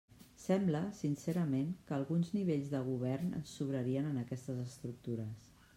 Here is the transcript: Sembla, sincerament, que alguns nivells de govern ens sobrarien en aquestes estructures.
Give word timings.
Sembla, 0.43 0.79
sincerament, 0.99 1.69
que 1.91 1.95
alguns 1.99 2.33
nivells 2.39 2.73
de 2.75 2.81
govern 2.91 3.31
ens 3.41 3.53
sobrarien 3.61 4.13
en 4.15 4.21
aquestes 4.25 4.65
estructures. 4.67 5.51